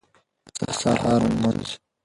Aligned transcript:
د 0.55 0.57
سهار 0.79 1.21
لمونځ 1.31 1.67